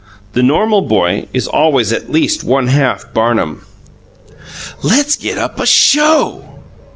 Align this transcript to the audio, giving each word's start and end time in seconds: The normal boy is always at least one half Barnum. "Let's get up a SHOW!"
The 0.33 0.41
normal 0.41 0.81
boy 0.81 1.27
is 1.31 1.45
always 1.47 1.93
at 1.93 2.09
least 2.11 2.43
one 2.43 2.69
half 2.69 3.13
Barnum. 3.13 3.67
"Let's 4.81 5.15
get 5.15 5.37
up 5.37 5.59
a 5.59 5.67
SHOW!" 5.67 6.61